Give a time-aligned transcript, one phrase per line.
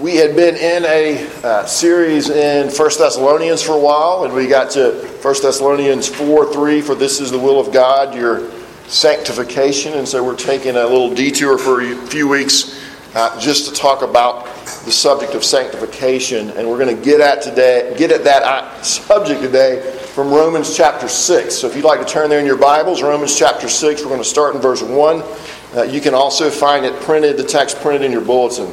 [0.00, 4.46] we had been in a uh, series in First Thessalonians for a while, and we
[4.46, 8.50] got to First Thessalonians 4 3 for this is the will of God, your
[8.88, 9.92] sanctification.
[9.94, 12.80] And so we're taking a little detour for a few weeks
[13.14, 14.46] uh, just to talk about
[14.86, 16.48] the subject of sanctification.
[16.50, 19.82] And we're going to get at today, get at that uh, subject today
[20.14, 21.54] from Romans chapter 6.
[21.54, 24.22] So if you'd like to turn there in your Bibles, Romans chapter 6, we're going
[24.22, 25.22] to start in verse 1.
[25.74, 28.72] Uh, you can also find it printed, the text printed in your bulletin.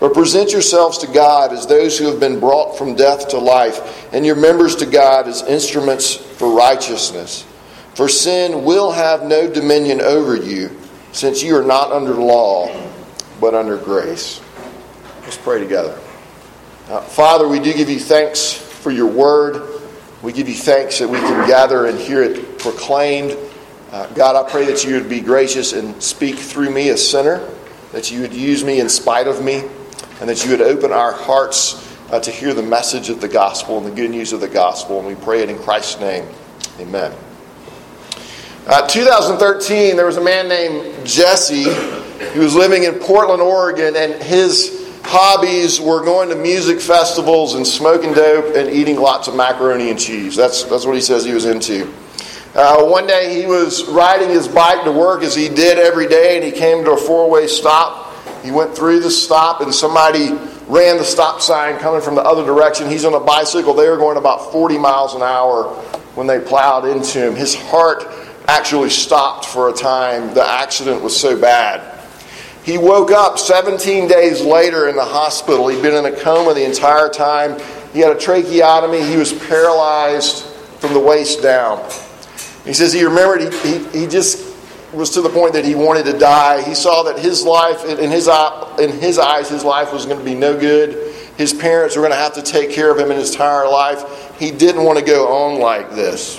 [0.00, 4.08] but present yourselves to God as those who have been brought from death to life,
[4.14, 7.44] and your members to God as instruments for righteousness.
[7.94, 10.74] For sin will have no dominion over you,
[11.12, 12.74] since you are not under law,
[13.40, 14.40] but under grace.
[15.22, 15.98] Let's pray together.
[16.88, 19.82] Uh, Father, we do give you thanks for your word.
[20.22, 23.36] We give you thanks that we can gather and hear it proclaimed.
[23.92, 27.46] Uh, God, I pray that you would be gracious and speak through me, a sinner,
[27.92, 29.64] that you would use me in spite of me
[30.20, 33.78] and that you would open our hearts uh, to hear the message of the gospel
[33.78, 34.98] and the good news of the gospel.
[34.98, 36.26] And we pray it in Christ's name.
[36.78, 37.12] Amen.
[38.66, 41.64] Uh, 2013, there was a man named Jesse
[42.32, 47.66] He was living in Portland, Oregon, and his hobbies were going to music festivals and
[47.66, 50.36] smoking dope and eating lots of macaroni and cheese.
[50.36, 51.92] That's, that's what he says he was into.
[52.54, 56.36] Uh, one day he was riding his bike to work as he did every day,
[56.36, 58.09] and he came to a four way stop.
[58.42, 60.30] He went through the stop, and somebody
[60.66, 62.88] ran the stop sign coming from the other direction.
[62.88, 63.74] He's on a bicycle.
[63.74, 65.64] They were going about 40 miles an hour
[66.14, 67.34] when they plowed into him.
[67.34, 68.06] His heart
[68.46, 70.34] actually stopped for a time.
[70.34, 71.98] The accident was so bad.
[72.64, 75.68] He woke up 17 days later in the hospital.
[75.68, 77.58] He'd been in a coma the entire time.
[77.92, 79.02] He had a tracheotomy.
[79.02, 80.44] He was paralyzed
[80.78, 81.78] from the waist down.
[82.64, 84.49] He says he remembered he, he, he just
[84.92, 86.62] was to the point that he wanted to die.
[86.62, 88.28] He saw that his life, in his,
[88.78, 91.14] in his eyes, his life was going to be no good.
[91.36, 94.38] His parents were going to have to take care of him in his entire life.
[94.38, 96.38] He didn't want to go on like this.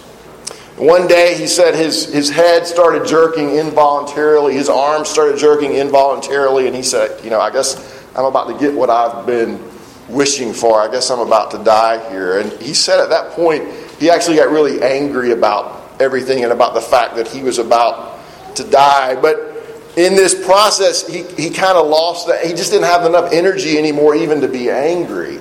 [0.78, 6.68] One day, he said his, his head started jerking involuntarily, his arms started jerking involuntarily,
[6.68, 9.64] and he said, You know, I guess I'm about to get what I've been
[10.10, 10.82] wishing for.
[10.82, 12.40] I guess I'm about to die here.
[12.40, 13.68] And he said at that point,
[14.00, 18.11] he actually got really angry about everything and about the fact that he was about
[18.56, 19.20] to die.
[19.20, 19.52] But
[19.98, 22.46] in this process, he, he kind of lost that.
[22.46, 25.38] He just didn't have enough energy anymore, even to be angry.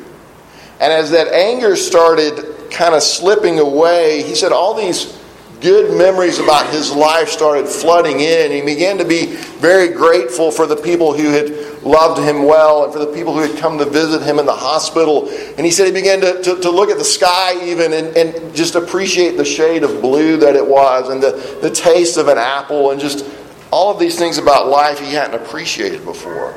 [0.81, 5.19] And as that anger started kind of slipping away, he said all these
[5.61, 8.51] good memories about his life started flooding in.
[8.51, 11.49] He began to be very grateful for the people who had
[11.83, 14.55] loved him well and for the people who had come to visit him in the
[14.55, 15.29] hospital.
[15.57, 18.55] And he said he began to, to, to look at the sky even and, and
[18.55, 22.39] just appreciate the shade of blue that it was and the, the taste of an
[22.39, 23.25] apple and just
[23.71, 26.55] all of these things about life he hadn't appreciated before.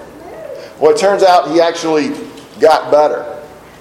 [0.79, 2.09] Well, it turns out he actually
[2.59, 3.29] got better.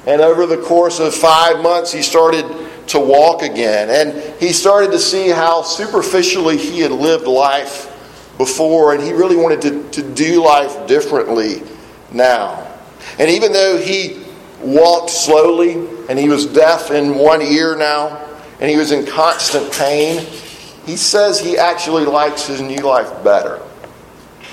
[0.06, 2.44] And over the course of five months, he started
[2.88, 3.88] to walk again.
[3.88, 7.88] And he started to see how superficially he had lived life
[8.44, 11.62] before, and he really wanted to, to do life differently
[12.10, 12.68] now.
[13.20, 14.24] And even though he
[14.60, 15.74] walked slowly
[16.08, 18.18] and he was deaf in one ear now,
[18.60, 20.26] and he was in constant pain,
[20.86, 23.62] he says he actually likes his new life better.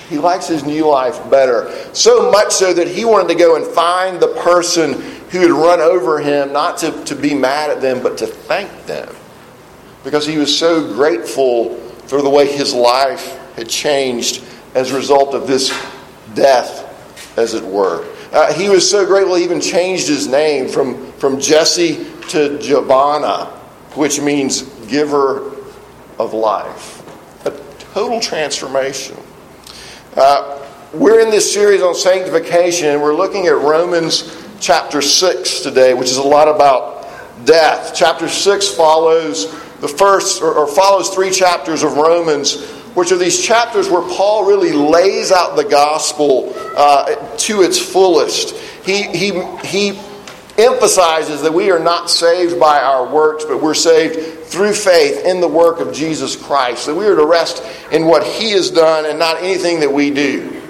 [0.07, 1.71] He likes his new life better.
[1.93, 4.93] So much so that he wanted to go and find the person
[5.31, 8.85] who had run over him, not to, to be mad at them, but to thank
[8.85, 9.15] them.
[10.03, 11.75] Because he was so grateful
[12.07, 15.69] for the way his life had changed as a result of this
[16.33, 18.07] death, as it were.
[18.31, 23.47] Uh, he was so grateful he even changed his name from, from Jesse to Jabana,
[23.95, 25.55] which means giver
[26.17, 27.03] of life.
[27.45, 29.17] A total transformation.
[30.15, 35.93] Uh, we're in this series on sanctification, and we're looking at Romans chapter 6 today,
[35.93, 37.07] which is a lot about
[37.45, 37.93] death.
[37.95, 42.57] Chapter 6 follows the first, or, or follows three chapters of Romans,
[42.93, 48.55] which are these chapters where Paul really lays out the gospel uh, to its fullest.
[48.85, 49.99] He, he, he
[50.57, 55.41] emphasizes that we are not saved by our works, but we're saved through faith in
[55.41, 56.87] the work of Jesus Christ.
[56.87, 60.11] That we are to rest in what He has done and not anything that we
[60.11, 60.61] do.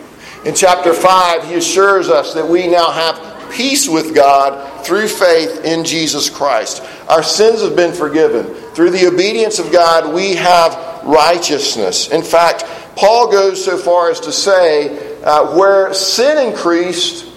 [0.46, 5.66] In chapter 5, he assures us that we now have peace with God through faith
[5.66, 6.82] in Jesus Christ.
[7.10, 8.56] Our sins have been forgiven.
[8.80, 12.08] Through the obedience of God, we have righteousness.
[12.12, 12.64] In fact,
[12.96, 17.28] Paul goes so far as to say, uh, where sin increased,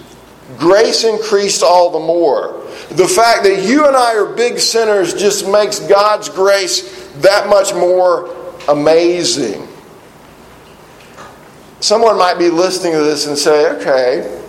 [0.57, 2.65] grace increased all the more.
[2.91, 7.73] The fact that you and I are big sinners just makes God's grace that much
[7.73, 8.33] more
[8.69, 9.67] amazing.
[11.81, 14.41] Someone might be listening to this and say, okay,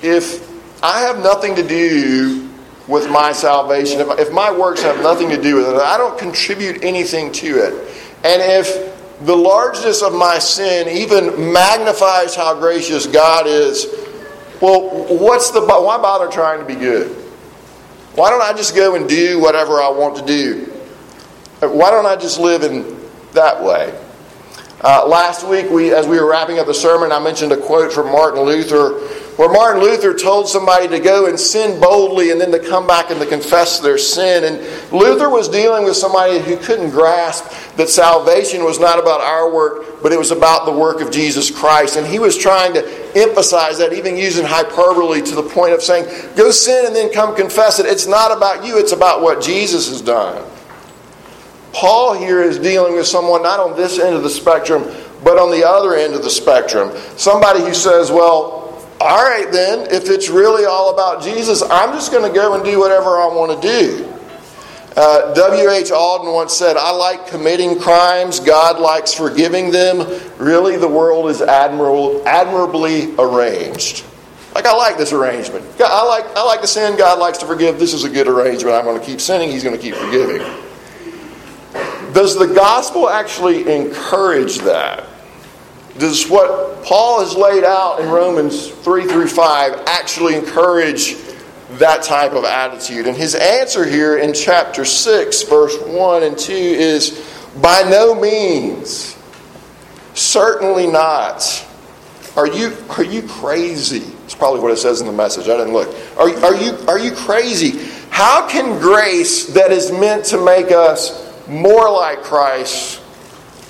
[0.00, 0.48] if
[0.80, 2.47] I have nothing to do
[2.88, 6.18] with my salvation, if, if my works have nothing to do with it, I don't
[6.18, 7.72] contribute anything to it,
[8.24, 13.86] and if the largeness of my sin even magnifies how gracious God is,
[14.60, 17.14] well, what's the why bother trying to be good?
[18.14, 20.64] Why don't I just go and do whatever I want to do?
[21.60, 22.98] Why don't I just live in
[23.32, 23.96] that way?
[24.80, 27.92] Uh, last week, we, as we were wrapping up the sermon, I mentioned a quote
[27.92, 29.00] from Martin Luther,
[29.38, 33.12] where Martin Luther told somebody to go and sin boldly and then to come back
[33.12, 34.42] and to confess their sin.
[34.42, 39.48] And Luther was dealing with somebody who couldn't grasp that salvation was not about our
[39.54, 41.96] work, but it was about the work of Jesus Christ.
[41.96, 42.84] And he was trying to
[43.16, 47.36] emphasize that, even using hyperbole to the point of saying, go sin and then come
[47.36, 47.86] confess it.
[47.86, 50.44] It's not about you, it's about what Jesus has done.
[51.72, 54.82] Paul here is dealing with someone not on this end of the spectrum,
[55.22, 56.90] but on the other end of the spectrum.
[57.16, 58.57] Somebody who says, well,
[59.00, 62.64] all right then, if it's really all about Jesus, I'm just going to go and
[62.64, 64.14] do whatever I want to do.
[64.96, 65.90] Uh, W.H.
[65.90, 69.98] Auden once said, I like committing crimes, God likes forgiving them.
[70.38, 74.04] Really, the world is admirable, admirably arranged.
[74.56, 75.64] Like, I like this arrangement.
[75.80, 77.78] I like, I like to sin, God likes to forgive.
[77.78, 78.74] This is a good arrangement.
[78.74, 80.38] I'm going to keep sinning, He's going to keep forgiving.
[82.12, 85.07] Does the gospel actually encourage that?
[85.98, 91.16] Does what Paul has laid out in Romans 3 through 5 actually encourage
[91.72, 93.06] that type of attitude?
[93.08, 99.16] And his answer here in chapter 6, verse 1 and 2 is by no means.
[100.14, 101.66] Certainly not.
[102.36, 104.04] Are you, are you crazy?
[104.24, 105.48] It's probably what it says in the message.
[105.48, 105.92] I didn't look.
[106.16, 107.90] Are, are, you, are you crazy?
[108.10, 113.02] How can grace that is meant to make us more like Christ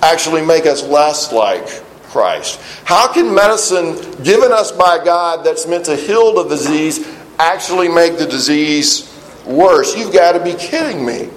[0.03, 1.67] actually make us less like
[2.09, 2.61] Christ?
[2.85, 7.07] How can medicine given us by God that's meant to heal the disease
[7.39, 9.15] actually make the disease
[9.47, 9.97] worse?
[9.97, 11.31] You've got to be kidding me.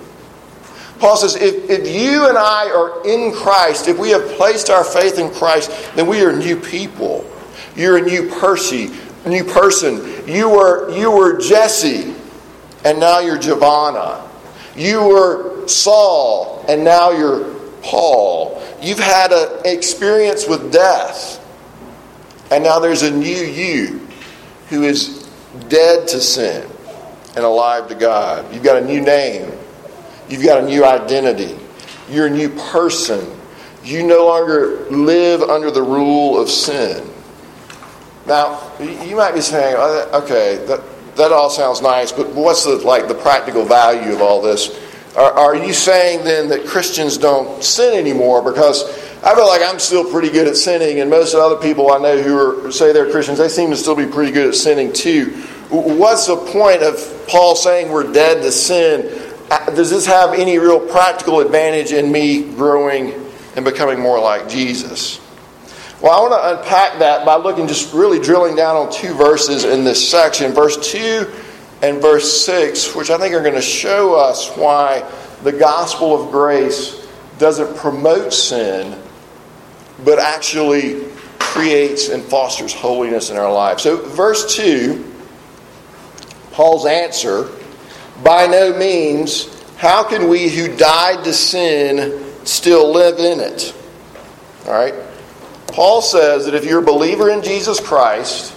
[0.99, 4.83] Paul says, if, if you and I are in Christ, if we have placed our
[4.83, 7.27] faith in Christ, then we are new people.
[7.75, 8.91] You're a new Percy,
[9.25, 10.27] new person.
[10.27, 12.13] You were, you were Jesse,
[12.85, 14.27] and now you're Giovanna.
[14.75, 17.50] You were Saul, and now you're
[17.81, 18.61] Paul.
[18.81, 21.39] You've had an experience with death,
[22.51, 24.07] and now there's a new you
[24.69, 25.29] who is
[25.69, 26.67] dead to sin
[27.35, 28.53] and alive to God.
[28.53, 29.51] You've got a new name,
[30.29, 31.57] you've got a new identity,
[32.09, 33.37] you're a new person.
[33.83, 37.11] You no longer live under the rule of sin.
[38.27, 40.81] Now, you might be saying, oh, okay, that,
[41.15, 44.69] that all sounds nice, but what's the like the practical value of all this?
[45.15, 48.41] Are, are you saying then that Christians don't sin anymore?
[48.41, 48.83] Because
[49.23, 52.21] I feel like I'm still pretty good at sinning, and most other people I know
[52.21, 52.37] who
[52.67, 55.31] are, say they're Christians, they seem to still be pretty good at sinning too.
[55.69, 59.33] What's the point of Paul saying we're dead to sin?
[59.49, 63.13] Uh, does this have any real practical advantage in me growing
[63.55, 65.19] and becoming more like Jesus?
[66.01, 69.65] Well, I want to unpack that by looking, just really drilling down on two verses
[69.65, 70.51] in this section.
[70.51, 71.31] Verse 2
[71.81, 75.09] and verse 6, which I think are going to show us why
[75.43, 77.07] the gospel of grace
[77.39, 78.99] doesn't promote sin,
[80.03, 81.05] but actually
[81.39, 83.83] creates and fosters holiness in our lives.
[83.83, 85.11] So, verse 2,
[86.51, 87.49] Paul's answer
[88.23, 93.73] by no means, how can we who died to sin still live in it?
[94.65, 94.93] All right?
[95.67, 98.53] Paul says that if you're a believer in Jesus Christ,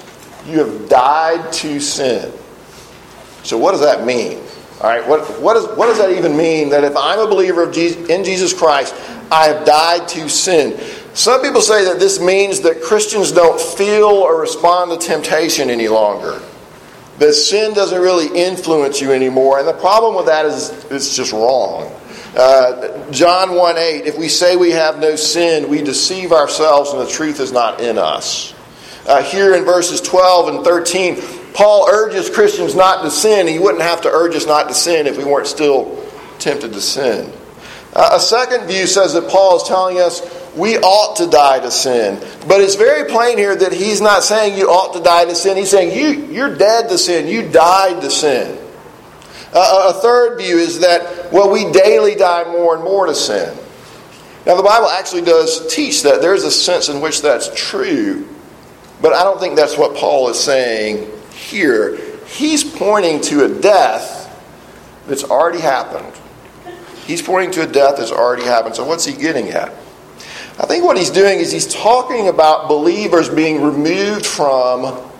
[0.46, 2.30] you have died to sin.
[3.44, 4.38] So, what does that mean?
[4.80, 7.62] All right, what, what, is, what does that even mean that if I'm a believer
[7.62, 8.94] of Jesus, in Jesus Christ,
[9.30, 10.78] I have died to sin?
[11.14, 15.86] Some people say that this means that Christians don't feel or respond to temptation any
[15.86, 16.42] longer.
[17.18, 19.60] That sin doesn't really influence you anymore.
[19.60, 21.92] And the problem with that is it's just wrong.
[22.36, 27.00] Uh, John 1 8, if we say we have no sin, we deceive ourselves and
[27.00, 28.52] the truth is not in us.
[29.06, 31.14] Uh, here in verses 12 and 13,
[31.54, 33.46] Paul urges Christians not to sin.
[33.46, 36.04] He wouldn't have to urge us not to sin if we weren't still
[36.40, 37.32] tempted to sin.
[37.94, 40.20] Uh, a second view says that Paul is telling us
[40.56, 42.18] we ought to die to sin.
[42.48, 45.56] But it's very plain here that he's not saying you ought to die to sin.
[45.56, 47.28] He's saying you, you're dead to sin.
[47.28, 48.58] You died to sin.
[49.52, 53.56] Uh, a third view is that, well, we daily die more and more to sin.
[54.44, 56.20] Now, the Bible actually does teach that.
[56.20, 58.28] There's a sense in which that's true.
[59.00, 61.08] But I don't think that's what Paul is saying
[61.54, 61.96] here.
[62.26, 64.22] He's pointing to a death
[65.06, 66.12] that's already happened.
[67.06, 68.76] He's pointing to a death that's already happened.
[68.76, 69.72] So, what's he getting at?
[70.58, 75.10] I think what he's doing is he's talking about believers being removed from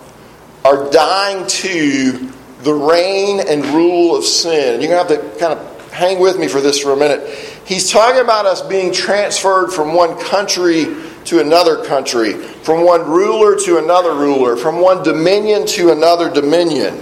[0.63, 4.81] or dying to the reign and rule of sin.
[4.81, 7.29] You're going to have to kind of hang with me for this for a minute.
[7.65, 10.85] He's talking about us being transferred from one country
[11.25, 17.01] to another country, from one ruler to another ruler, from one dominion to another dominion.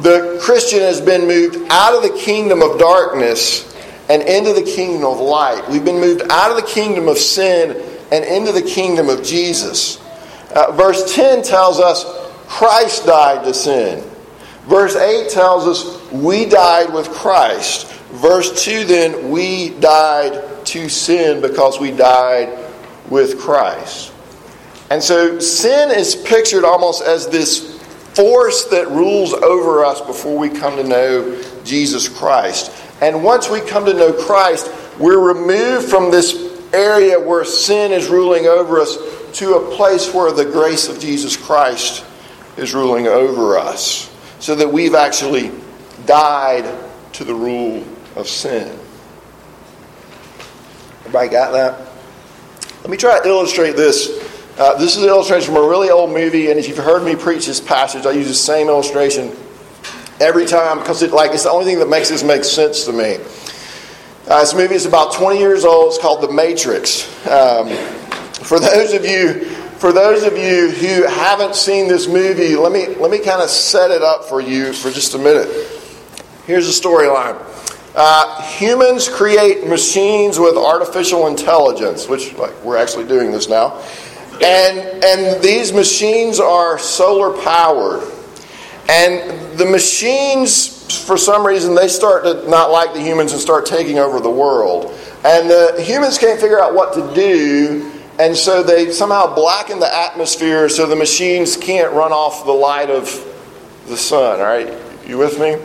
[0.00, 3.72] The Christian has been moved out of the kingdom of darkness
[4.08, 5.68] and into the kingdom of light.
[5.68, 7.70] We've been moved out of the kingdom of sin
[8.12, 10.00] and into the kingdom of Jesus.
[10.54, 12.04] Uh, verse 10 tells us
[12.46, 14.04] Christ died to sin.
[14.66, 17.90] Verse 8 tells us we died with Christ.
[18.12, 22.63] Verse 2 then, we died to sin because we died
[23.10, 24.12] with Christ.
[24.90, 27.82] And so sin is pictured almost as this
[28.14, 32.70] force that rules over us before we come to know Jesus Christ.
[33.00, 38.08] And once we come to know Christ, we're removed from this area where sin is
[38.08, 38.96] ruling over us
[39.38, 42.04] to a place where the grace of Jesus Christ
[42.56, 45.50] is ruling over us so that we've actually
[46.06, 46.64] died
[47.14, 47.84] to the rule
[48.14, 48.78] of sin.
[51.00, 51.83] Everybody got that?
[52.84, 54.10] Let me try to illustrate this.
[54.58, 57.16] Uh, this is an illustration from a really old movie, and if you've heard me
[57.16, 59.34] preach this passage, I use the same illustration
[60.20, 62.92] every time because it, like, it's the only thing that makes this make sense to
[62.92, 63.16] me.
[64.28, 65.94] Uh, this movie is about 20 years old.
[65.94, 67.06] It's called The Matrix.
[67.26, 67.70] Um,
[68.44, 69.48] for those of you
[69.78, 73.48] for those of you who haven't seen this movie, let me, let me kind of
[73.48, 75.48] set it up for you for just a minute.
[76.46, 77.36] Here's the storyline.
[77.94, 83.80] Uh, humans create machines with artificial intelligence, which like we're actually doing this now,
[84.42, 88.02] and and these machines are solar powered,
[88.88, 93.64] and the machines for some reason they start to not like the humans and start
[93.64, 94.86] taking over the world,
[95.24, 99.92] and the humans can't figure out what to do and so they somehow blacken the
[99.92, 103.06] atmosphere so the machines can't run off the light of
[103.86, 104.72] the sun, All right,
[105.06, 105.56] You with me?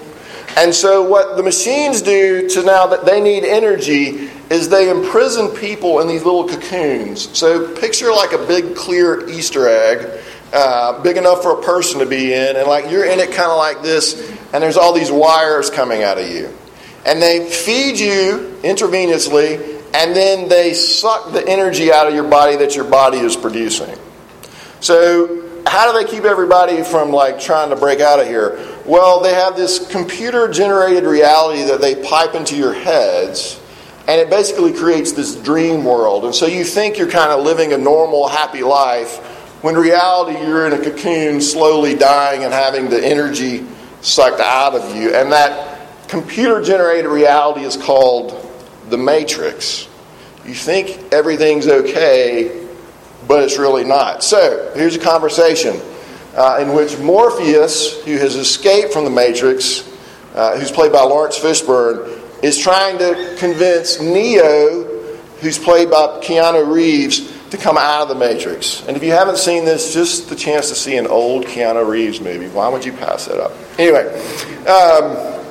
[0.59, 5.55] And so what the machines do to now that they need energy is they imprison
[5.55, 7.37] people in these little cocoons.
[7.37, 12.05] So picture like a big clear Easter egg, uh, big enough for a person to
[12.05, 15.09] be in, and like you're in it kind of like this, and there's all these
[15.09, 16.53] wires coming out of you.
[17.05, 22.57] And they feed you intravenously and then they suck the energy out of your body
[22.57, 23.97] that your body is producing.
[24.81, 28.57] So, how do they keep everybody from like trying to break out of here?
[28.89, 33.61] Well, they have this computer generated reality that they pipe into your heads,
[34.07, 36.25] and it basically creates this dream world.
[36.25, 39.17] And so you think you're kind of living a normal, happy life,
[39.61, 43.63] when reality you're in a cocoon, slowly dying and having the energy
[44.01, 45.13] sucked out of you.
[45.13, 48.43] And that computer generated reality is called
[48.89, 49.87] the matrix.
[50.47, 52.67] You think everything's okay,
[53.27, 54.23] but it's really not.
[54.23, 55.79] So, here's a conversation
[56.39, 59.85] uh, in which Morpheus, who has escaped from the matrix,
[60.33, 64.85] uh, who's played by Laurence Fishburne, is trying to convince Neo,
[65.41, 68.87] who's played by Keanu Reeves, to come out of the Matrix.
[68.87, 72.21] And if you haven't seen this, just the chance to see an old Keanu Reeves
[72.21, 72.47] movie.
[72.47, 73.51] Why would you pass that up?
[73.77, 74.05] Anyway,
[74.65, 75.43] um,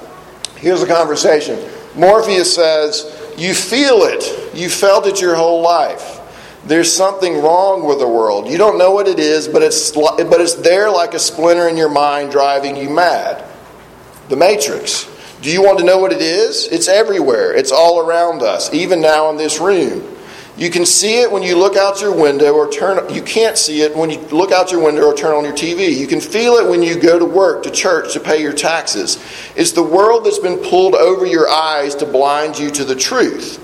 [0.56, 1.58] here's the conversation.
[1.96, 4.54] Morpheus says, you feel it.
[4.54, 6.17] You felt it your whole life.
[6.68, 8.46] There's something wrong with the world.
[8.46, 11.78] You don't know what it is, but it's, but it's there like a splinter in
[11.78, 13.42] your mind driving you mad.
[14.28, 15.08] The Matrix.
[15.40, 16.68] Do you want to know what it is?
[16.68, 20.16] It's everywhere, it's all around us, even now in this room.
[20.58, 23.80] You can see it when you look out your window or turn you can't see
[23.80, 25.96] it when you look out your window or turn on your TV.
[25.96, 29.24] You can feel it when you go to work, to church to pay your taxes.
[29.56, 33.56] It's the world that's been pulled over your eyes to blind you to the truth.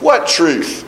[0.00, 0.85] What truth?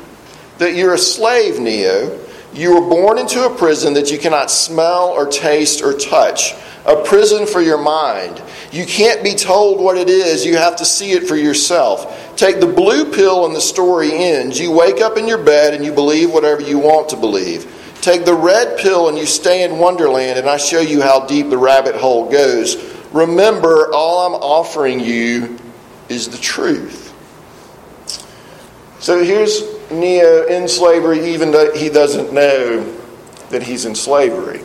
[0.58, 2.24] That you're a slave, Neo.
[2.52, 6.54] You were born into a prison that you cannot smell or taste or touch
[6.88, 8.42] a prison for your mind.
[8.72, 12.34] You can't be told what it is, you have to see it for yourself.
[12.36, 14.58] Take the blue pill and the story ends.
[14.58, 17.74] You wake up in your bed and you believe whatever you want to believe.
[18.00, 21.50] Take the red pill and you stay in Wonderland, and I show you how deep
[21.50, 22.76] the rabbit hole goes.
[23.12, 25.58] Remember, all I'm offering you
[26.08, 27.04] is the truth.
[29.00, 32.85] So here's Neo in slavery, even though he doesn't know
[33.50, 34.61] that he's in slavery.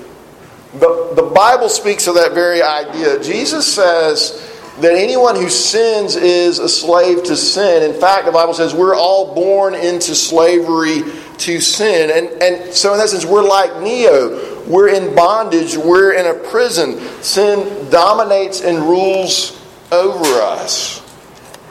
[0.74, 3.22] The, the Bible speaks of that very idea.
[3.22, 4.50] Jesus says
[4.82, 7.84] that anyone who sins is a slave to sin.
[7.90, 11.04] In fact, the Bible says we're all born into slavery
[11.38, 12.10] to sin.
[12.10, 14.52] And, and so, in that sense, we're like Neo.
[14.68, 17.00] We're in bondage, we're in a prison.
[17.22, 19.62] Sin dominates and rules
[19.92, 21.02] over us.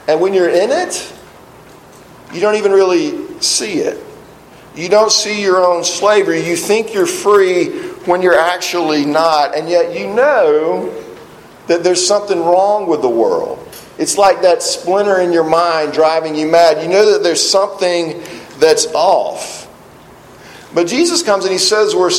[0.07, 1.13] And when you're in it,
[2.33, 4.03] you don't even really see it.
[4.75, 6.47] You don't see your own slavery.
[6.47, 7.69] You think you're free
[8.07, 10.99] when you're actually not, and yet you know
[11.67, 13.59] that there's something wrong with the world.
[13.99, 16.83] It's like that splinter in your mind driving you mad.
[16.83, 18.23] You know that there's something
[18.59, 19.69] that's off.
[20.75, 22.11] But Jesus comes and he says we're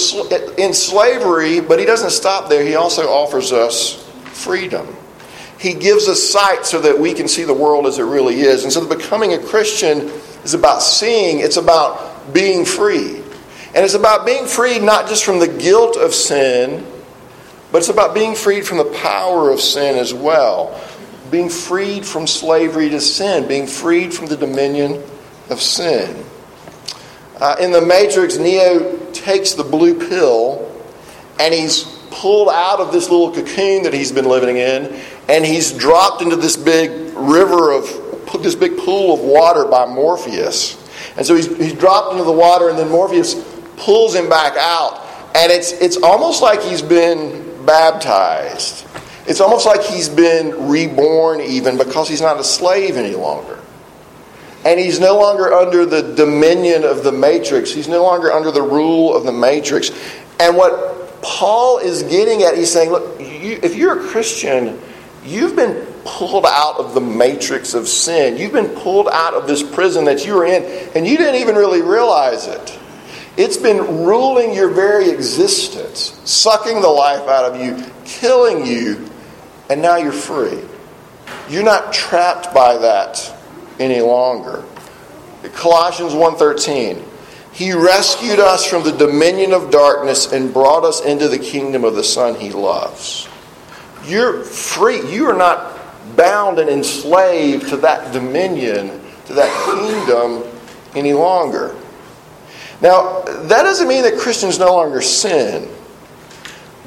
[0.58, 2.64] in slavery, but he doesn't stop there.
[2.64, 4.96] He also offers us freedom.
[5.58, 8.64] He gives us sight so that we can see the world as it really is.
[8.64, 10.12] And so becoming a Christian
[10.44, 13.18] is about seeing, it's about being free.
[13.76, 16.86] And it's about being freed not just from the guilt of sin,
[17.72, 20.80] but it's about being freed from the power of sin as well.
[21.32, 25.02] Being freed from slavery to sin, being freed from the dominion
[25.50, 26.24] of sin.
[27.38, 30.70] Uh, in the Matrix, Neo takes the blue pill
[31.40, 35.72] and he's pulled out of this little cocoon that he's been living in and he's
[35.72, 38.03] dropped into this big river of
[38.40, 40.80] this big pool of water by Morpheus.
[41.18, 43.36] And so he's, he's dropped into the water, and then Morpheus
[43.78, 45.02] pulls him back out.
[45.36, 48.86] And it's, it's almost like he's been baptized.
[49.26, 53.60] It's almost like he's been reborn, even because he's not a slave any longer.
[54.66, 57.72] And he's no longer under the dominion of the matrix.
[57.72, 59.92] He's no longer under the rule of the matrix.
[60.40, 64.80] And what Paul is getting at, he's saying, look, you, if you're a Christian,
[65.26, 68.38] you've been pulled out of the matrix of sin.
[68.38, 70.64] You've been pulled out of this prison that you were in,
[70.96, 72.80] and you didn't even really realize it.
[73.36, 79.10] It's been ruling your very existence, sucking the life out of you, killing you,
[79.70, 80.60] and now you're free.
[81.50, 83.36] You're not trapped by that
[83.80, 84.64] any longer.
[85.54, 87.04] Colossians 1:13
[87.52, 91.96] He rescued us from the dominion of darkness and brought us into the kingdom of
[91.96, 93.28] the son he loves.
[94.06, 95.02] You're free.
[95.12, 95.74] You are not
[96.16, 100.44] bound and enslaved to that dominion, to that kingdom
[100.96, 101.76] any longer.
[102.82, 105.70] Now, that doesn't mean that Christians no longer sin,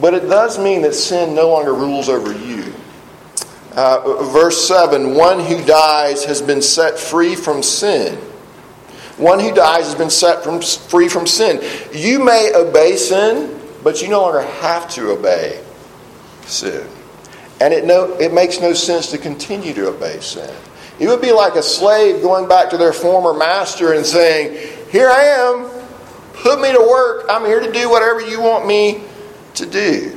[0.01, 2.73] but it does mean that sin no longer rules over you.
[3.73, 8.19] Uh, verse 7 One who dies has been set free from sin.
[9.17, 11.63] One who dies has been set from, free from sin.
[11.93, 15.63] You may obey sin, but you no longer have to obey
[16.45, 16.87] sin.
[17.61, 20.55] And it, no, it makes no sense to continue to obey sin.
[20.99, 25.09] It would be like a slave going back to their former master and saying, Here
[25.09, 25.77] I am,
[26.37, 27.27] Put me to work.
[27.31, 29.03] I'm here to do whatever you want me
[29.55, 30.17] to do.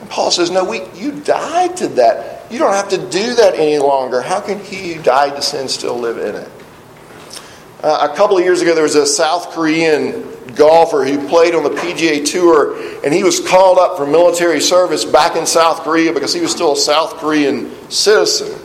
[0.00, 2.50] And Paul says, No, we, you died to that.
[2.52, 4.20] You don't have to do that any longer.
[4.20, 6.50] How can he who died to sin still live in it?
[7.82, 11.62] Uh, a couple of years ago, there was a South Korean golfer who played on
[11.62, 16.12] the PGA Tour, and he was called up for military service back in South Korea
[16.12, 18.60] because he was still a South Korean citizen.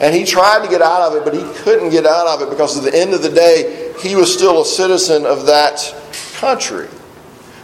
[0.00, 2.50] And he tried to get out of it, but he couldn't get out of it
[2.50, 5.94] because at the end of the day, he was still a citizen of that
[6.34, 6.88] country.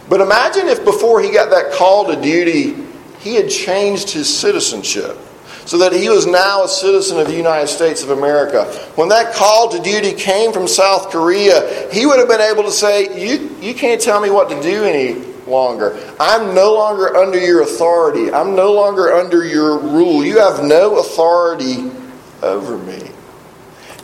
[0.09, 2.75] But imagine if before he got that call to duty,
[3.19, 5.17] he had changed his citizenship
[5.65, 8.65] so that he was now a citizen of the United States of America.
[8.95, 12.71] When that call to duty came from South Korea, he would have been able to
[12.71, 15.99] say, You, you can't tell me what to do any longer.
[16.19, 18.31] I'm no longer under your authority.
[18.31, 20.23] I'm no longer under your rule.
[20.23, 21.91] You have no authority
[22.41, 23.09] over me.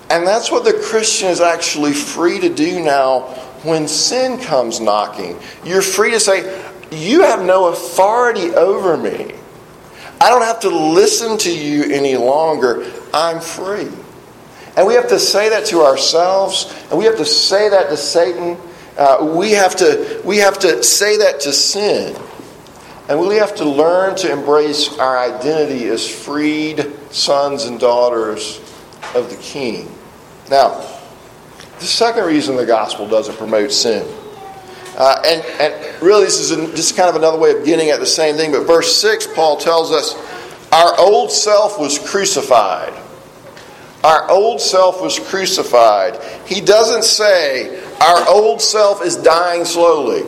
[0.09, 5.37] And that's what the Christian is actually free to do now when sin comes knocking,
[5.65, 9.33] you're free to say, You have no authority over me.
[10.21, 12.91] I don't have to listen to you any longer.
[13.13, 13.89] I'm free.
[14.75, 17.97] And we have to say that to ourselves, and we have to say that to
[17.97, 18.57] Satan.
[18.97, 22.15] Uh, we, have to, we have to say that to sin.
[23.07, 28.59] And we have to learn to embrace our identity as freed sons and daughters
[29.15, 29.89] of the King.
[30.49, 30.85] Now,
[31.79, 34.05] the second reason the gospel doesn't promote sin.
[34.99, 38.05] Uh, and, and really, this is just kind of another way of getting at the
[38.05, 38.51] same thing.
[38.51, 40.13] But verse 6, Paul tells us,
[40.73, 42.93] Our old self was crucified.
[44.03, 46.21] Our old self was crucified.
[46.45, 50.23] He doesn't say, Our old self is dying slowly.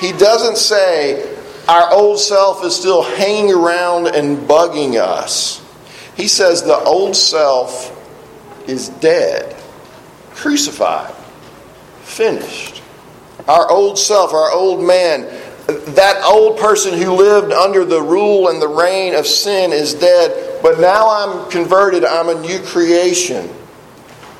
[0.00, 1.36] He doesn't say,
[1.68, 5.62] Our old self is still hanging around and bugging us.
[6.16, 7.92] He says, The old self
[8.66, 9.56] is dead
[10.36, 11.14] crucified,
[12.02, 12.75] finished.
[13.48, 15.22] Our old self, our old man,
[15.66, 20.60] that old person who lived under the rule and the reign of sin is dead,
[20.62, 23.48] but now I'm converted, I'm a new creation.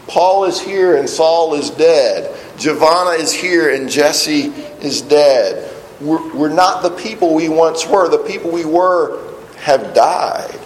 [0.07, 2.33] Paul is here and Saul is dead.
[2.59, 5.73] Giovanna is here and Jesse is dead.
[6.01, 8.09] We're, we're not the people we once were.
[8.09, 9.21] The people we were
[9.59, 10.61] have died.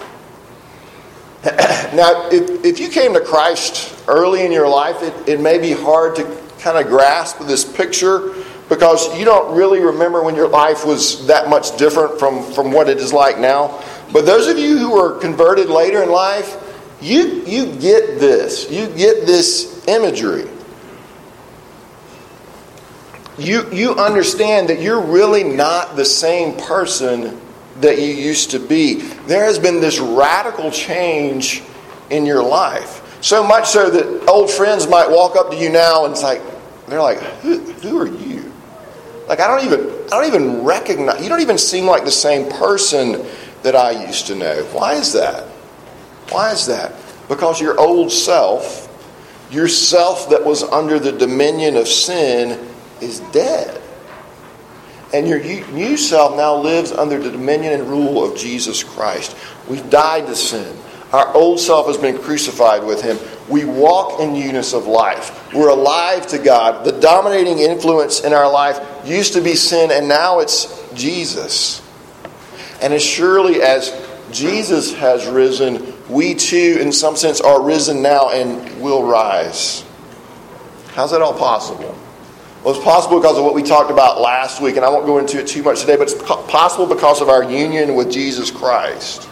[1.94, 5.72] now, if, if you came to Christ early in your life, it, it may be
[5.72, 6.24] hard to
[6.61, 8.35] kind of grasp this picture
[8.68, 12.88] because you don't really remember when your life was that much different from, from what
[12.88, 13.83] it is like now.
[14.12, 16.57] But those of you who were converted later in life,
[17.01, 18.70] you, you get this.
[18.70, 20.49] You get this imagery.
[23.38, 27.40] You, you understand that you're really not the same person
[27.81, 28.96] that you used to be.
[29.27, 31.62] There has been this radical change
[32.11, 33.18] in your life.
[33.23, 36.42] So much so that old friends might walk up to you now and like,
[36.90, 38.53] they're like, who, who are you?
[39.29, 42.50] Like I don't even I don't even recognize you don't even seem like the same
[42.50, 43.24] person
[43.62, 44.64] that I used to know.
[44.72, 45.44] Why is that?
[46.31, 46.94] Why is that?
[47.29, 48.88] Because your old self,
[49.53, 52.59] your self that was under the dominion of sin,
[53.00, 53.81] is dead.
[55.14, 59.37] And your new self now lives under the dominion and rule of Jesus Christ.
[59.68, 60.76] We've died to sin.
[61.12, 63.16] Our old self has been crucified with him.
[63.50, 65.52] We walk in newness of life.
[65.52, 66.84] We're alive to God.
[66.84, 71.82] The dominating influence in our life used to be sin, and now it's Jesus.
[72.80, 73.92] And as surely as
[74.30, 79.84] Jesus has risen, we too, in some sense, are risen now and will rise.
[80.94, 81.98] How's that all possible?
[82.62, 85.18] Well, it's possible because of what we talked about last week, and I won't go
[85.18, 89.30] into it too much today, but it's possible because of our union with Jesus Christ.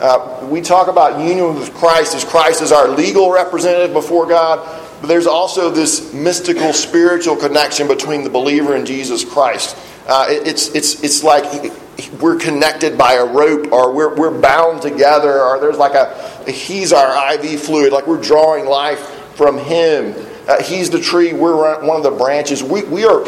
[0.00, 4.58] Uh, we talk about union with Christ as Christ is our legal representative before God,
[5.00, 9.76] but there's also this mystical spiritual connection between the believer and Jesus Christ.
[10.08, 11.72] Uh, it, it's, it's, it's like
[12.20, 16.92] we're connected by a rope, or we're, we're bound together, or there's like a, he's
[16.92, 18.98] our IV fluid, like we're drawing life
[19.36, 20.14] from him.
[20.48, 22.64] Uh, he's the tree, we're one of the branches.
[22.64, 23.24] We, we are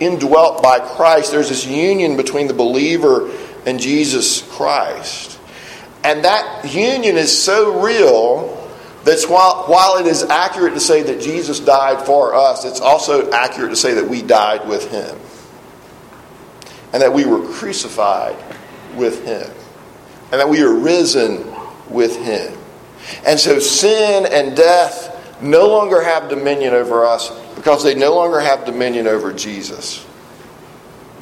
[0.00, 1.32] indwelt by Christ.
[1.32, 3.30] There's this union between the believer
[3.66, 5.37] and Jesus Christ.
[6.04, 8.54] And that union is so real
[9.04, 13.30] that while, while it is accurate to say that Jesus died for us, it's also
[13.30, 15.18] accurate to say that we died with him.
[16.92, 18.36] And that we were crucified
[18.94, 19.50] with him.
[20.30, 21.44] And that we are risen
[21.88, 22.56] with him.
[23.24, 28.40] And so sin and death no longer have dominion over us because they no longer
[28.40, 30.04] have dominion over Jesus.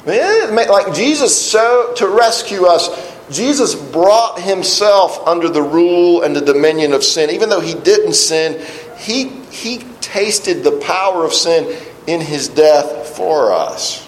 [0.07, 2.89] Eh, like Jesus, so to rescue us,
[3.29, 7.29] Jesus brought himself under the rule and the dominion of sin.
[7.29, 8.65] Even though he didn't sin,
[8.97, 14.07] he, he tasted the power of sin in his death for us.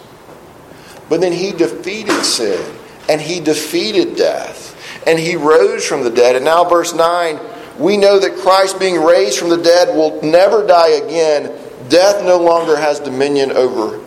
[1.09, 2.63] But then he defeated sin
[3.09, 4.69] and he defeated death
[5.05, 6.35] and he rose from the dead.
[6.35, 7.39] And now, verse 9,
[7.77, 11.51] we know that Christ, being raised from the dead, will never die again.
[11.89, 13.99] Death no longer has dominion over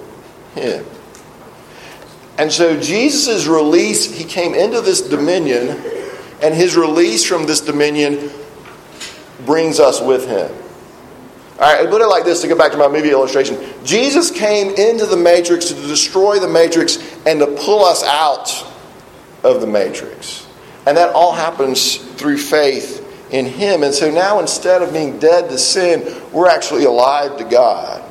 [0.54, 0.86] him.
[2.38, 5.68] And so Jesus' release, he came into this dominion,
[6.42, 8.30] and his release from this dominion
[9.44, 10.50] brings us with him.
[11.60, 13.58] All right, put it like this to go back to my movie illustration.
[13.84, 18.66] Jesus came into the matrix to destroy the matrix and to pull us out
[19.44, 20.46] of the matrix.
[20.86, 22.98] And that all happens through faith
[23.30, 23.82] in him.
[23.82, 28.02] And so now instead of being dead to sin, we're actually alive to God.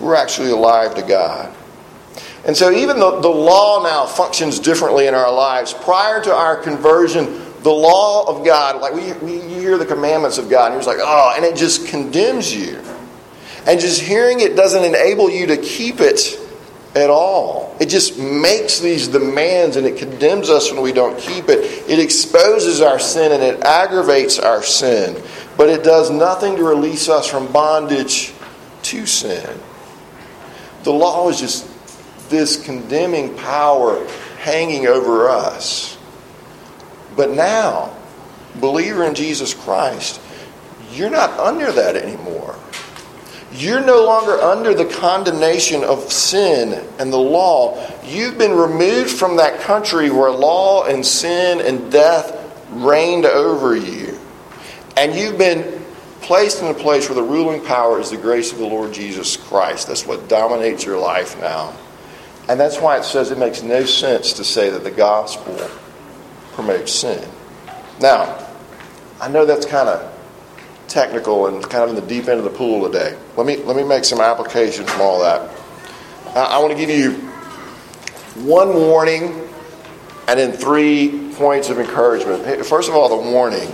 [0.00, 1.54] We're actually alive to God.
[2.46, 5.72] And so, even the, the law now functions differently in our lives.
[5.72, 10.36] Prior to our conversion, the law of God, like we, we you hear the commandments
[10.36, 12.82] of God, and you're like, oh, and it just condemns you.
[13.66, 16.38] And just hearing it doesn't enable you to keep it
[16.94, 17.74] at all.
[17.80, 21.88] It just makes these demands and it condemns us when we don't keep it.
[21.88, 25.20] It exposes our sin and it aggravates our sin.
[25.56, 28.32] But it does nothing to release us from bondage
[28.82, 29.58] to sin.
[30.84, 31.68] The law is just
[32.28, 34.06] this condemning power
[34.38, 35.96] hanging over us.
[37.16, 37.96] But now,
[38.60, 40.20] believer in Jesus Christ,
[40.92, 42.56] you're not under that anymore.
[43.52, 47.88] You're no longer under the condemnation of sin and the law.
[48.04, 52.36] You've been removed from that country where law and sin and death
[52.70, 54.18] reigned over you.
[54.96, 55.84] And you've been
[56.20, 59.36] placed in a place where the ruling power is the grace of the Lord Jesus
[59.36, 59.86] Christ.
[59.86, 61.76] That's what dominates your life now.
[62.48, 65.56] And that's why it says it makes no sense to say that the gospel
[66.52, 67.26] promotes sin.
[68.00, 68.46] Now,
[69.20, 70.12] I know that's kind of
[70.88, 73.16] technical and kind of in the deep end of the pool today.
[73.36, 75.50] Let me, let me make some application from all that.
[76.36, 77.12] I want to give you
[78.44, 79.48] one warning
[80.28, 82.64] and then three points of encouragement.
[82.66, 83.72] First of all, the warning.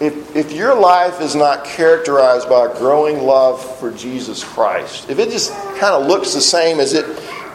[0.00, 5.18] If, if your life is not characterized by a growing love for Jesus Christ, if
[5.18, 7.04] it just kind of looks the same as it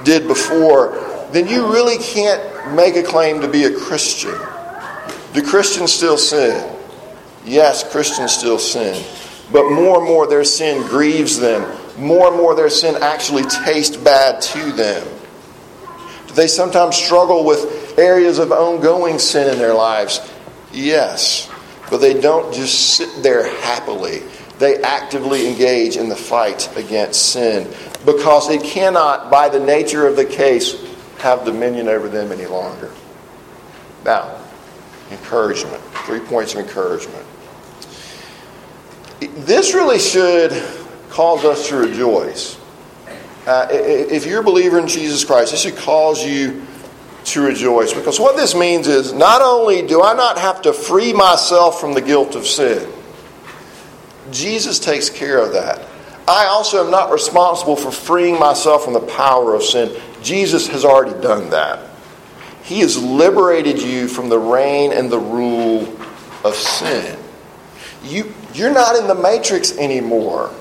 [0.06, 4.36] did before, then you really can't make a claim to be a Christian.
[5.34, 6.74] Do Christians still sin?
[7.44, 9.04] Yes, Christians still sin.
[9.52, 11.70] But more and more their sin grieves them.
[11.98, 15.08] More and more their sin actually tastes bad to them.
[16.28, 20.22] Do they sometimes struggle with areas of ongoing sin in their lives?
[20.72, 21.52] Yes.
[21.90, 24.24] But they don't just sit there happily.
[24.60, 27.74] They actively engage in the fight against sin
[28.06, 30.82] because it cannot, by the nature of the case,
[31.20, 32.92] have dominion over them any longer.
[34.06, 34.40] Now,
[35.12, 35.82] encouragement.
[36.06, 37.26] Three points of encouragement.
[39.20, 40.52] This really should
[41.10, 42.60] cause us to rejoice.
[43.48, 46.66] Uh, if you're a believer in Jesus Christ, this should cause you
[47.26, 51.12] to rejoice because what this means is not only do I not have to free
[51.12, 52.92] myself from the guilt of sin,
[54.36, 55.88] Jesus takes care of that.
[56.28, 59.96] I also am not responsible for freeing myself from the power of sin.
[60.22, 61.90] Jesus has already done that.
[62.64, 65.82] He has liberated you from the reign and the rule
[66.44, 67.18] of sin.
[68.04, 70.52] You, you're not in the matrix anymore.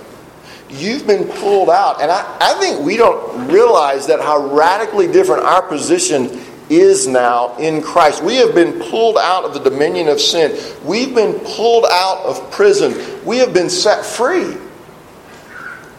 [0.69, 2.01] You've been pulled out.
[2.01, 7.57] And I, I think we don't realize that how radically different our position is now
[7.59, 8.23] in Christ.
[8.23, 10.59] We have been pulled out of the dominion of sin.
[10.85, 12.95] We've been pulled out of prison.
[13.25, 14.57] We have been set free.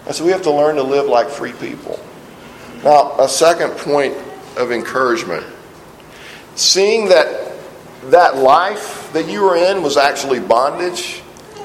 [0.05, 1.99] And so we have to learn to live like free people.
[2.83, 4.15] Now, a second point
[4.57, 5.45] of encouragement
[6.55, 7.53] seeing that
[8.05, 11.21] that life that you were in was actually bondage,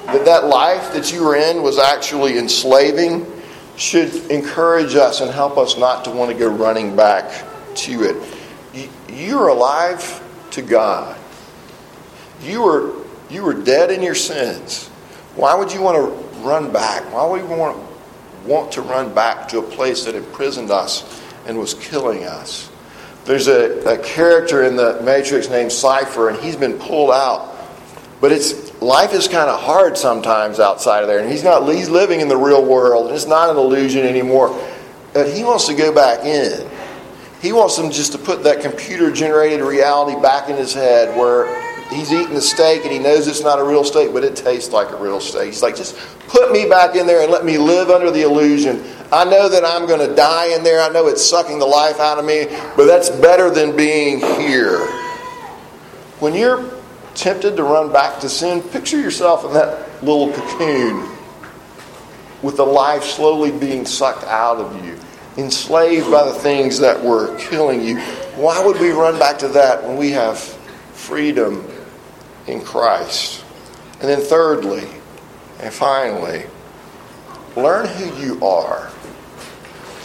[0.07, 3.27] that that life that you were in was actually enslaving,
[3.77, 8.40] should encourage us and help us not to want to go running back to it.
[9.15, 11.19] You're alive to God.
[12.43, 12.95] You were,
[13.29, 14.89] you were dead in your sins.
[15.37, 17.13] Why would you want to run back?
[17.13, 17.91] Why would you want to
[18.45, 22.71] want to run back to a place that imprisoned us and was killing us.
[23.25, 27.57] There's a, a character in the Matrix named Cypher, and he's been pulled out.
[28.21, 31.89] But it's life is kind of hard sometimes outside of there, and he's not he's
[31.89, 34.59] living in the real world, and it's not an illusion anymore.
[35.13, 36.69] But he wants to go back in.
[37.41, 41.49] He wants them just to put that computer generated reality back in his head where
[41.91, 44.73] he's eating a steak and he knows it's not a real steak, but it tastes
[44.73, 45.47] like a real steak.
[45.47, 45.97] He's like, just
[46.29, 48.85] put me back in there and let me live under the illusion.
[49.11, 50.81] I know that I'm going to die in there.
[50.81, 54.79] I know it's sucking the life out of me, but that's better than being here.
[56.21, 56.71] When you're
[57.15, 61.09] tempted to run back to sin, picture yourself in that little cocoon
[62.43, 64.99] with the life slowly being sucked out of you,
[65.37, 67.99] enslaved by the things that were killing you.
[68.37, 70.39] Why would we run back to that when we have
[71.01, 71.67] freedom
[72.47, 73.45] in Christ.
[74.01, 74.87] And then, thirdly,
[75.61, 76.45] and finally,
[77.57, 78.91] learn who you are.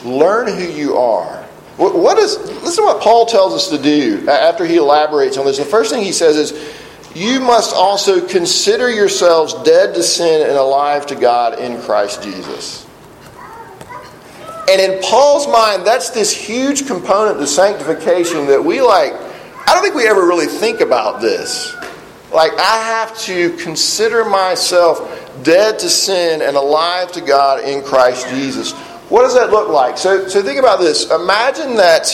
[0.04, 1.44] Learn who you are.
[1.78, 5.58] What is, listen to what Paul tells us to do after he elaborates on this.
[5.58, 6.76] The first thing he says is,
[7.14, 12.88] You must also consider yourselves dead to sin and alive to God in Christ Jesus.
[14.68, 19.14] And in Paul's mind, that's this huge component to sanctification that we like.
[19.14, 21.76] I don't think we ever really think about this.
[22.34, 28.28] Like, I have to consider myself dead to sin and alive to God in Christ
[28.30, 28.74] Jesus.
[29.10, 29.98] What does that look like?
[29.98, 31.12] So, so think about this.
[31.12, 32.08] Imagine that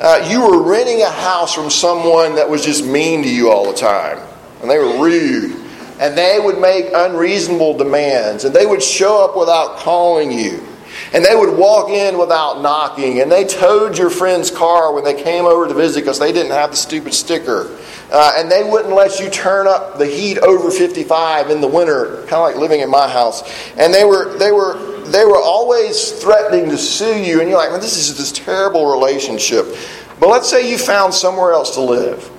[0.00, 3.66] uh, you were renting a house from someone that was just mean to you all
[3.66, 4.18] the time,
[4.62, 5.56] and they were rude.
[5.98, 10.65] and they would make unreasonable demands, and they would show up without calling you.
[11.12, 15.20] And they would walk in without knocking, and they towed your friend's car when they
[15.22, 17.76] came over to visit because they didn't have the stupid sticker.
[18.10, 22.22] Uh, and they wouldn't let you turn up the heat over 55 in the winter,
[22.22, 23.42] kind of like living in my house.
[23.76, 27.70] And they were, they were, they were always threatening to sue you, and you're like,
[27.70, 29.66] man, this is this terrible relationship.
[30.18, 32.30] But let's say you found somewhere else to live,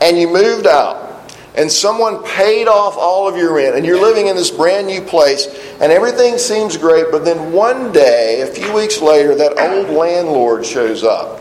[0.00, 1.09] and you moved out
[1.56, 5.00] and someone paid off all of your rent and you're living in this brand new
[5.00, 5.46] place
[5.80, 10.64] and everything seems great, but then one day, a few weeks later, that old landlord
[10.64, 11.40] shows up.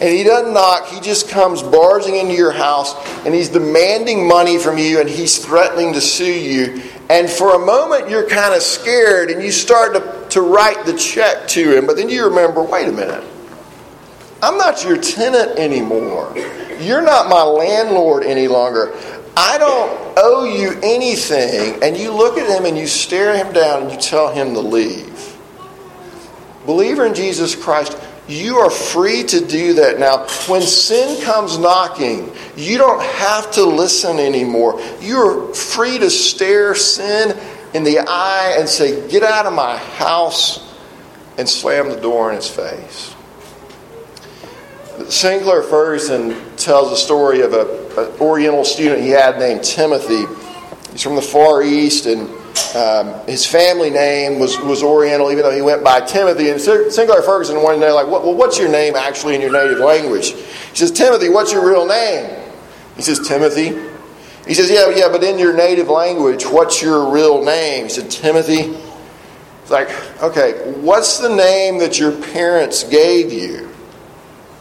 [0.00, 2.94] And he doesn't knock, he just comes barging into your house
[3.26, 6.82] and he's demanding money from you and he's threatening to sue you.
[7.10, 10.96] And for a moment, you're kind of scared and you start to, to write the
[10.96, 13.24] check to him, but then you remember wait a minute,
[14.40, 16.32] I'm not your tenant anymore.
[16.80, 18.92] You're not my landlord any longer.
[19.36, 23.82] I don't owe you anything, and you look at him and you stare him down
[23.84, 25.36] and you tell him to leave.
[26.66, 29.98] Believer in Jesus Christ, you are free to do that.
[29.98, 34.80] Now, when sin comes knocking, you don't have to listen anymore.
[35.00, 37.38] You're free to stare sin
[37.72, 40.74] in the eye and say, Get out of my house,
[41.38, 43.14] and slam the door in his face.
[45.06, 50.24] Sinclair Ferguson tells a story of an Oriental student he had named Timothy.
[50.92, 52.28] He's from the Far East, and
[52.74, 56.50] um, his family name was, was Oriental, even though he went by Timothy.
[56.50, 59.78] And Sinclair Ferguson wanted to know, like, well, what's your name actually in your native
[59.78, 60.32] language?
[60.32, 62.28] He says, Timothy, what's your real name?
[62.96, 63.78] He says, Timothy.
[64.46, 67.84] He says, yeah, yeah, but in your native language, what's your real name?
[67.84, 68.74] He said, Timothy.
[69.62, 69.88] It's like,
[70.22, 73.67] okay, what's the name that your parents gave you?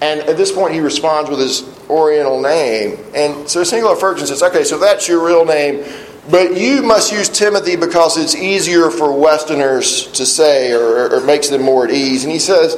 [0.02, 3.00] And at this point, he responds with his Oriental name.
[3.16, 5.84] And so Sinclair Ferguson says, okay, so that's your real name,
[6.30, 11.48] but you must use Timothy because it's easier for Westerners to say or, or makes
[11.50, 12.24] them more at ease.
[12.24, 12.76] And he says,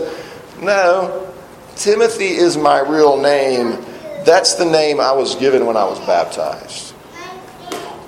[0.62, 1.34] no,
[1.76, 3.84] Timothy is my real name.
[4.24, 6.94] That's the name I was given when I was baptized.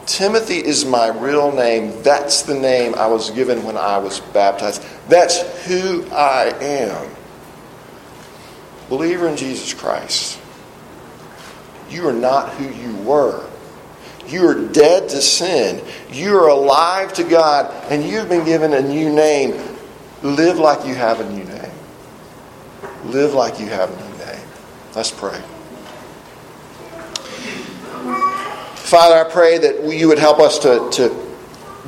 [0.06, 2.02] Timothy is my real name.
[2.04, 4.84] That's the name I was given when I was baptized.
[5.08, 7.10] That's who I am
[8.92, 10.38] believer in Jesus Christ,
[11.90, 13.50] you are not who you were.
[14.28, 15.82] You are dead to sin.
[16.12, 19.52] You are alive to God, and you've been given a new name.
[20.22, 21.72] Live like you have a new name.
[23.06, 24.46] Live like you have a new name.
[24.94, 25.42] Let's pray.
[28.76, 31.16] Father, I pray that you would help us to, to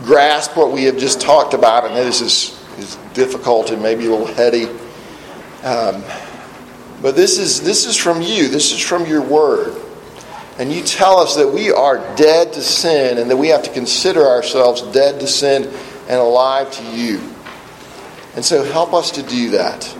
[0.04, 1.84] grasp what we have just talked about.
[1.84, 4.68] I know this is, is difficult and maybe a little heady.
[5.64, 6.02] Um,
[7.04, 9.76] but this is, this is from you, this is from your word.
[10.58, 13.74] And you tell us that we are dead to sin and that we have to
[13.74, 15.66] consider ourselves dead to sin
[16.08, 17.20] and alive to you.
[18.36, 19.94] And so help us to do that.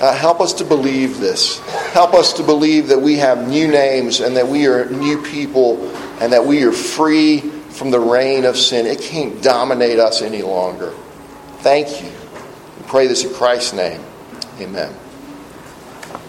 [0.00, 1.58] Uh, help us to believe this.
[1.92, 5.90] Help us to believe that we have new names and that we are new people
[6.22, 8.86] and that we are free from the reign of sin.
[8.86, 10.94] It can't dominate us any longer.
[11.58, 12.10] Thank you.
[12.78, 14.02] We pray this in Christ's name.
[14.58, 14.94] Amen.